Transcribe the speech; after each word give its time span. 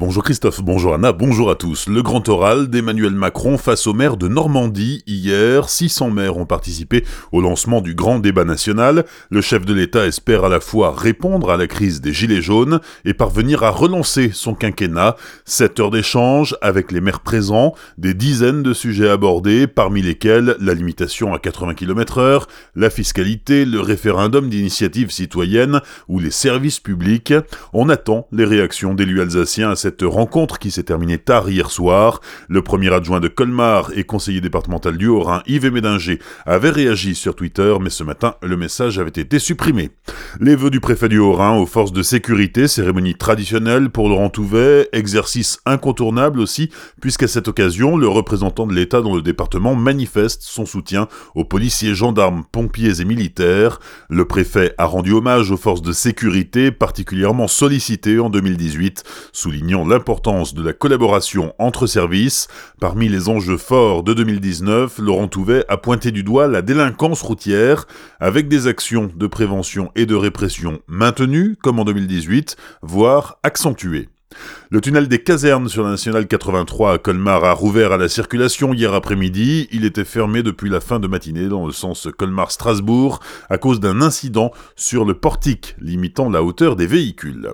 Bonjour 0.00 0.22
Christophe, 0.22 0.62
bonjour 0.62 0.94
Anna, 0.94 1.10
bonjour 1.10 1.50
à 1.50 1.56
tous. 1.56 1.88
Le 1.88 2.04
grand 2.04 2.28
oral 2.28 2.68
d'Emmanuel 2.68 3.14
Macron 3.14 3.58
face 3.58 3.88
aux 3.88 3.94
maires 3.94 4.16
de 4.16 4.28
Normandie. 4.28 5.02
Hier, 5.08 5.68
600 5.68 6.10
maires 6.10 6.36
ont 6.36 6.46
participé 6.46 7.04
au 7.32 7.40
lancement 7.40 7.80
du 7.80 7.96
grand 7.96 8.20
débat 8.20 8.44
national. 8.44 9.06
Le 9.28 9.40
chef 9.40 9.66
de 9.66 9.74
l'État 9.74 10.06
espère 10.06 10.44
à 10.44 10.48
la 10.48 10.60
fois 10.60 10.94
répondre 10.96 11.50
à 11.50 11.56
la 11.56 11.66
crise 11.66 12.00
des 12.00 12.12
Gilets 12.12 12.42
jaunes 12.42 12.78
et 13.04 13.12
parvenir 13.12 13.64
à 13.64 13.70
relancer 13.70 14.30
son 14.32 14.54
quinquennat. 14.54 15.16
7 15.46 15.80
heures 15.80 15.90
d'échange 15.90 16.56
avec 16.62 16.92
les 16.92 17.00
maires 17.00 17.18
présents, 17.18 17.74
des 17.96 18.14
dizaines 18.14 18.62
de 18.62 18.74
sujets 18.74 19.10
abordés, 19.10 19.66
parmi 19.66 20.00
lesquels 20.00 20.54
la 20.60 20.74
limitation 20.74 21.34
à 21.34 21.40
80 21.40 21.74
km 21.74 22.18
heure, 22.18 22.46
la 22.76 22.88
fiscalité, 22.88 23.64
le 23.64 23.80
référendum 23.80 24.48
d'initiative 24.48 25.10
citoyenne 25.10 25.80
ou 26.06 26.20
les 26.20 26.30
services 26.30 26.78
publics. 26.78 27.34
On 27.72 27.88
attend 27.88 28.28
les 28.30 28.44
réactions 28.44 28.94
d'élus 28.94 29.22
alsaciens 29.22 29.74
cette 29.87 29.87
rencontre 30.02 30.58
qui 30.58 30.70
s'est 30.70 30.82
terminée 30.82 31.18
tard 31.18 31.48
hier 31.50 31.70
soir. 31.70 32.20
Le 32.48 32.62
premier 32.62 32.92
adjoint 32.92 33.20
de 33.20 33.28
Colmar 33.28 33.90
et 33.94 34.04
conseiller 34.04 34.40
départemental 34.40 34.96
du 34.96 35.06
Haut-Rhin, 35.06 35.42
Yves 35.46 35.72
Médinger, 35.72 36.18
avait 36.46 36.70
réagi 36.70 37.14
sur 37.14 37.34
Twitter, 37.34 37.74
mais 37.80 37.90
ce 37.90 38.04
matin, 38.04 38.34
le 38.42 38.56
message 38.56 38.98
avait 38.98 39.08
été 39.08 39.38
supprimé. 39.38 39.90
Les 40.40 40.56
vœux 40.56 40.70
du 40.70 40.80
préfet 40.80 41.08
du 41.08 41.18
Haut-Rhin 41.18 41.56
aux 41.56 41.66
forces 41.66 41.92
de 41.92 42.02
sécurité, 42.02 42.68
cérémonie 42.68 43.14
traditionnelle 43.14 43.90
pour 43.90 44.08
Laurent 44.08 44.30
Touvet, 44.30 44.88
exercice 44.92 45.58
incontournable 45.66 46.40
aussi, 46.40 46.70
puisqu'à 47.00 47.28
cette 47.28 47.48
occasion, 47.48 47.96
le 47.96 48.08
représentant 48.08 48.66
de 48.66 48.74
l'État 48.74 49.00
dans 49.00 49.14
le 49.14 49.22
département 49.22 49.74
manifeste 49.74 50.42
son 50.42 50.66
soutien 50.66 51.08
aux 51.34 51.44
policiers, 51.44 51.94
gendarmes, 51.94 52.44
pompiers 52.50 53.00
et 53.00 53.04
militaires. 53.04 53.80
Le 54.08 54.26
préfet 54.26 54.74
a 54.78 54.86
rendu 54.86 55.12
hommage 55.12 55.50
aux 55.50 55.56
forces 55.56 55.82
de 55.82 55.92
sécurité 55.92 56.70
particulièrement 56.70 57.48
sollicitées 57.48 58.18
en 58.18 58.30
2018, 58.30 59.04
soulignant 59.32 59.77
l'importance 59.86 60.54
de 60.54 60.62
la 60.62 60.72
collaboration 60.72 61.54
entre 61.58 61.86
services. 61.86 62.48
Parmi 62.80 63.08
les 63.08 63.28
enjeux 63.28 63.56
forts 63.56 64.02
de 64.02 64.14
2019, 64.14 64.98
Laurent 64.98 65.28
Touvet 65.28 65.64
a 65.68 65.76
pointé 65.76 66.10
du 66.10 66.22
doigt 66.22 66.46
la 66.46 66.62
délinquance 66.62 67.22
routière, 67.22 67.86
avec 68.20 68.48
des 68.48 68.66
actions 68.66 69.10
de 69.14 69.26
prévention 69.26 69.90
et 69.94 70.06
de 70.06 70.14
répression 70.14 70.80
maintenues, 70.86 71.56
comme 71.62 71.78
en 71.78 71.84
2018, 71.84 72.56
voire 72.82 73.38
accentuées. 73.42 74.08
Le 74.70 74.80
tunnel 74.80 75.08
des 75.08 75.22
casernes 75.22 75.68
sur 75.68 75.84
la 75.84 75.90
nationale 75.90 76.26
83 76.26 76.92
à 76.92 76.98
Colmar 76.98 77.44
a 77.44 77.52
rouvert 77.52 77.92
à 77.92 77.96
la 77.96 78.08
circulation 78.08 78.74
hier 78.74 78.92
après-midi. 78.92 79.68
Il 79.72 79.84
était 79.84 80.04
fermé 80.04 80.42
depuis 80.42 80.68
la 80.68 80.80
fin 80.80 81.00
de 81.00 81.08
matinée 81.08 81.48
dans 81.48 81.66
le 81.66 81.72
sens 81.72 82.08
Colmar-Strasbourg 82.16 83.20
à 83.48 83.58
cause 83.58 83.80
d'un 83.80 84.02
incident 84.02 84.50
sur 84.76 85.04
le 85.04 85.14
portique 85.14 85.74
limitant 85.80 86.28
la 86.28 86.42
hauteur 86.42 86.76
des 86.76 86.86
véhicules. 86.86 87.52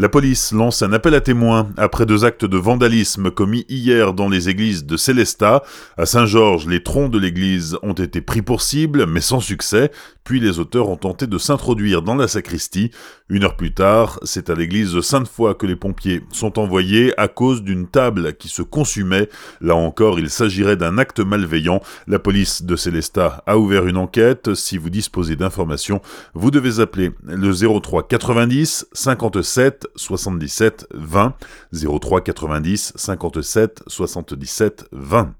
La 0.00 0.08
police 0.08 0.52
lance 0.52 0.80
un 0.80 0.94
appel 0.94 1.14
à 1.14 1.20
témoins 1.20 1.68
après 1.76 2.06
deux 2.06 2.24
actes 2.24 2.46
de 2.46 2.56
vandalisme 2.56 3.30
commis 3.30 3.66
hier 3.68 4.14
dans 4.14 4.30
les 4.30 4.48
églises 4.48 4.86
de 4.86 4.96
Célestat. 4.96 5.62
À 5.98 6.06
Saint-Georges, 6.06 6.66
les 6.66 6.82
troncs 6.82 7.10
de 7.10 7.18
l'église 7.18 7.76
ont 7.82 7.92
été 7.92 8.22
pris 8.22 8.40
pour 8.40 8.62
cible, 8.62 9.04
mais 9.04 9.20
sans 9.20 9.40
succès, 9.40 9.90
puis 10.24 10.40
les 10.40 10.58
auteurs 10.58 10.88
ont 10.88 10.96
tenté 10.96 11.26
de 11.26 11.36
s'introduire 11.36 12.00
dans 12.00 12.14
la 12.14 12.28
sacristie. 12.28 12.92
Une 13.28 13.44
heure 13.44 13.56
plus 13.56 13.74
tard, 13.74 14.18
c'est 14.22 14.48
à 14.48 14.54
l'église 14.54 14.94
de 14.94 15.02
Sainte-Foy 15.02 15.54
que 15.54 15.66
les 15.66 15.76
pompiers 15.76 16.22
sont 16.32 16.58
envoyés 16.58 17.12
à 17.20 17.28
cause 17.28 17.62
d'une 17.62 17.86
table 17.86 18.32
qui 18.32 18.48
se 18.48 18.62
consumait. 18.62 19.28
Là 19.60 19.76
encore, 19.76 20.18
il 20.18 20.30
s'agirait 20.30 20.76
d'un 20.76 20.96
acte 20.96 21.20
malveillant. 21.20 21.82
La 22.06 22.18
police 22.18 22.62
de 22.62 22.74
Célestat 22.74 23.42
a 23.46 23.58
ouvert 23.58 23.86
une 23.86 23.98
enquête. 23.98 24.54
Si 24.54 24.78
vous 24.78 24.88
disposez 24.88 25.36
d'informations, 25.36 26.00
vous 26.32 26.50
devez 26.50 26.80
appeler 26.80 27.10
le 27.22 27.52
03 27.52 28.08
90 28.08 28.86
57 28.94 29.89
77 29.96 30.86
20 30.92 31.34
03 31.72 32.20
90 32.22 32.92
57 32.96 33.82
77 33.86 34.86
20. 34.92 35.34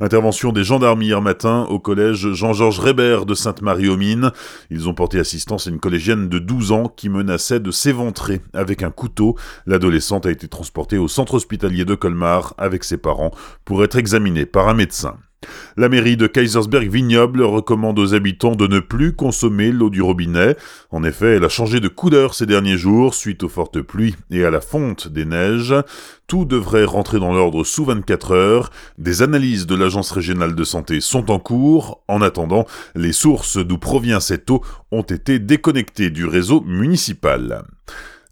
Intervention 0.00 0.52
des 0.52 0.64
gendarmes 0.64 1.02
hier 1.02 1.20
matin 1.20 1.66
au 1.70 1.78
collège 1.78 2.32
Jean-Georges 2.32 2.80
Rébert 2.80 3.26
de 3.26 3.34
Sainte-Marie-aux-Mines. 3.34 4.32
Ils 4.70 4.88
ont 4.88 4.94
porté 4.94 5.18
assistance 5.18 5.66
à 5.66 5.70
une 5.70 5.80
collégienne 5.80 6.28
de 6.28 6.38
12 6.38 6.72
ans 6.72 6.88
qui 6.88 7.08
menaçait 7.08 7.60
de 7.60 7.70
s'éventrer 7.70 8.40
avec 8.52 8.82
un 8.82 8.90
couteau. 8.90 9.36
L'adolescente 9.66 10.26
a 10.26 10.30
été 10.30 10.48
transportée 10.48 10.98
au 10.98 11.08
centre 11.08 11.34
hospitalier 11.34 11.84
de 11.84 11.94
Colmar 11.94 12.54
avec 12.58 12.84
ses 12.84 12.98
parents 12.98 13.32
pour 13.64 13.84
être 13.84 13.96
examinée 13.96 14.46
par 14.46 14.68
un 14.68 14.74
médecin. 14.74 15.16
La 15.76 15.88
mairie 15.88 16.18
de 16.18 16.26
Kaisersberg-Vignoble 16.26 17.42
recommande 17.42 17.98
aux 17.98 18.14
habitants 18.14 18.54
de 18.54 18.66
ne 18.66 18.78
plus 18.78 19.14
consommer 19.14 19.72
l'eau 19.72 19.88
du 19.88 20.02
robinet. 20.02 20.56
En 20.90 21.02
effet, 21.02 21.36
elle 21.36 21.44
a 21.44 21.48
changé 21.48 21.80
de 21.80 21.88
couleur 21.88 22.34
ces 22.34 22.44
derniers 22.44 22.76
jours 22.76 23.14
suite 23.14 23.42
aux 23.42 23.48
fortes 23.48 23.80
pluies 23.80 24.14
et 24.30 24.44
à 24.44 24.50
la 24.50 24.60
fonte 24.60 25.08
des 25.08 25.24
neiges. 25.24 25.74
Tout 26.26 26.44
devrait 26.44 26.84
rentrer 26.84 27.18
dans 27.18 27.32
l'ordre 27.32 27.64
sous 27.64 27.86
24 27.86 28.32
heures. 28.32 28.70
Des 28.98 29.22
analyses 29.22 29.66
de 29.66 29.74
l'Agence 29.74 30.10
régionale 30.10 30.54
de 30.54 30.64
santé 30.64 31.00
sont 31.00 31.30
en 31.30 31.38
cours. 31.38 32.02
En 32.06 32.20
attendant, 32.20 32.66
les 32.94 33.12
sources 33.12 33.56
d'où 33.56 33.78
provient 33.78 34.20
cette 34.20 34.50
eau 34.50 34.62
ont 34.90 35.02
été 35.02 35.38
déconnectées 35.38 36.10
du 36.10 36.26
réseau 36.26 36.60
municipal. 36.60 37.64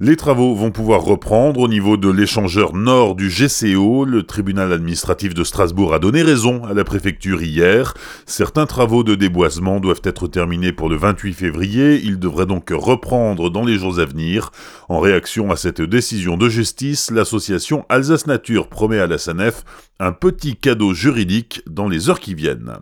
Les 0.02 0.16
travaux 0.16 0.54
vont 0.54 0.70
pouvoir 0.70 1.02
reprendre 1.02 1.60
au 1.60 1.68
niveau 1.68 1.98
de 1.98 2.08
l'échangeur 2.08 2.74
nord 2.74 3.14
du 3.14 3.28
GCO. 3.28 4.06
Le 4.06 4.22
tribunal 4.22 4.72
administratif 4.72 5.34
de 5.34 5.44
Strasbourg 5.44 5.92
a 5.92 5.98
donné 5.98 6.22
raison 6.22 6.64
à 6.64 6.72
la 6.72 6.84
préfecture 6.84 7.42
hier. 7.42 7.92
Certains 8.24 8.64
travaux 8.64 9.04
de 9.04 9.14
déboisement 9.14 9.78
doivent 9.78 10.00
être 10.04 10.26
terminés 10.26 10.72
pour 10.72 10.88
le 10.88 10.96
28 10.96 11.34
février. 11.34 12.00
Ils 12.02 12.18
devraient 12.18 12.46
donc 12.46 12.70
reprendre 12.72 13.50
dans 13.50 13.62
les 13.62 13.76
jours 13.76 14.00
à 14.00 14.06
venir. 14.06 14.52
En 14.88 15.00
réaction 15.00 15.50
à 15.50 15.56
cette 15.56 15.82
décision 15.82 16.38
de 16.38 16.48
justice, 16.48 17.10
l'association 17.10 17.84
Alsace 17.90 18.26
Nature 18.26 18.68
promet 18.68 19.00
à 19.00 19.06
la 19.06 19.18
SANEF 19.18 19.64
un 20.00 20.12
petit 20.12 20.56
cadeau 20.56 20.94
juridique 20.94 21.60
dans 21.68 21.86
les 21.86 22.08
heures 22.08 22.20
qui 22.20 22.34
viennent. 22.34 22.72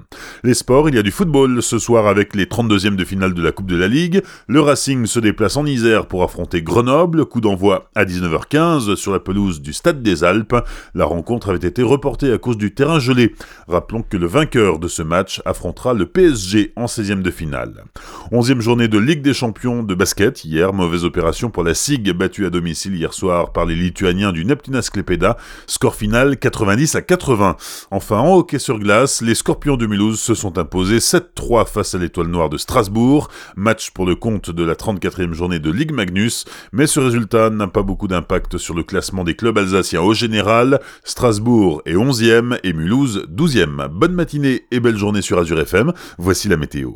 Les 0.44 0.54
sports, 0.54 0.88
il 0.88 0.94
y 0.94 0.98
a 0.98 1.02
du 1.02 1.10
football 1.10 1.64
ce 1.64 1.80
soir 1.80 2.06
avec 2.06 2.36
les 2.36 2.44
32e 2.44 2.94
de 2.94 3.04
finale 3.04 3.34
de 3.34 3.42
la 3.42 3.50
Coupe 3.50 3.66
de 3.66 3.76
la 3.76 3.88
Ligue. 3.88 4.22
Le 4.46 4.60
Racing 4.60 5.04
se 5.06 5.18
déplace 5.18 5.56
en 5.56 5.66
Isère 5.66 6.06
pour 6.06 6.22
affronter 6.22 6.62
Grenoble. 6.62 7.07
Coup 7.08 7.41
d'envoi 7.41 7.91
à 7.94 8.04
19h15 8.04 8.94
sur 8.96 9.12
la 9.12 9.19
pelouse 9.19 9.62
du 9.62 9.72
Stade 9.72 10.02
des 10.02 10.24
Alpes. 10.24 10.54
La 10.94 11.06
rencontre 11.06 11.48
avait 11.48 11.66
été 11.66 11.82
reportée 11.82 12.30
à 12.32 12.38
cause 12.38 12.58
du 12.58 12.74
terrain 12.74 12.98
gelé. 12.98 13.34
Rappelons 13.66 14.02
que 14.02 14.19
le 14.19 14.26
vainqueur 14.26 14.78
de 14.78 14.88
ce 14.88 15.02
match 15.02 15.41
affrontera 15.46 15.94
le 15.94 16.06
PSG 16.06 16.72
en 16.76 16.84
16e 16.84 17.22
de 17.22 17.30
finale. 17.30 17.84
11e 18.30 18.60
journée 18.60 18.88
de 18.88 18.98
Ligue 18.98 19.22
des 19.22 19.32
Champions 19.32 19.82
de 19.82 19.94
basket. 19.94 20.44
Hier, 20.44 20.72
mauvaise 20.74 21.04
opération 21.04 21.50
pour 21.50 21.64
la 21.64 21.74
SIG 21.74 22.12
battue 22.12 22.44
à 22.44 22.50
domicile 22.50 22.94
hier 22.94 23.14
soir 23.14 23.52
par 23.52 23.64
les 23.64 23.75
Lituaniens 23.75 24.32
du 24.32 24.44
Neptunas 24.44 24.90
Klepeda. 24.92 25.38
Score 25.66 25.94
final 25.94 26.36
90 26.36 26.94
à 26.94 27.02
80. 27.02 27.56
Enfin, 27.90 28.19
en 28.19 28.36
hockey 28.36 28.58
sur 28.58 28.78
glace, 28.78 29.22
les 29.22 29.34
Scorpions 29.34 29.76
de 29.76 29.86
Mulhouse 29.86 30.20
se 30.20 30.34
sont 30.34 30.58
imposés 30.58 30.98
7-3 30.98 31.66
face 31.66 31.94
à 31.94 31.98
l'Étoile 31.98 32.28
Noire 32.28 32.50
de 32.50 32.58
Strasbourg. 32.58 33.28
Match 33.56 33.92
pour 33.92 34.04
le 34.04 34.14
compte 34.14 34.50
de 34.50 34.62
la 34.62 34.75
34e 34.75 35.32
journée 35.32 35.58
de 35.58 35.70
Ligue 35.70 35.92
Magnus, 35.92 36.44
mais 36.72 36.86
ce 36.98 37.04
résultat 37.04 37.48
n'a 37.50 37.69
pas 37.69 37.84
beaucoup 37.84 38.09
d'impact 38.09 38.59
sur 38.59 38.75
le 38.75 38.82
classement 38.82 39.22
des 39.22 39.36
clubs 39.36 39.56
alsaciens 39.56 40.03
au 40.03 40.14
général. 40.14 40.81
Strasbourg 41.04 41.81
est 41.86 41.94
11e 41.94 42.59
et 42.64 42.72
Mulhouse 42.72 43.25
12e. 43.32 43.86
Bonne 43.86 44.14
matinée 44.14 44.64
et 44.72 44.81
belle 44.81 44.97
journée 44.97 45.22
sur 45.22 45.38
Azure 45.38 45.60
FM. 45.60 45.92
Voici 46.19 46.48
la 46.48 46.56
météo. 46.56 46.94